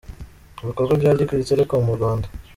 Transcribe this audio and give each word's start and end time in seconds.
Ibikorwa 0.61 0.93
bya 1.01 1.11
Liquid 1.17 1.41
telecom 1.49 1.81
mu 1.87 1.93
Rwanda. 1.97 2.27